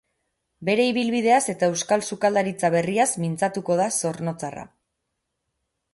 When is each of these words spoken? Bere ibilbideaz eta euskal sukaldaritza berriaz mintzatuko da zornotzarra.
Bere 0.69 0.85
ibilbideaz 0.91 1.41
eta 1.53 1.69
euskal 1.73 2.05
sukaldaritza 2.07 2.73
berriaz 2.77 3.07
mintzatuko 3.27 3.79
da 3.83 3.89
zornotzarra. 4.03 4.65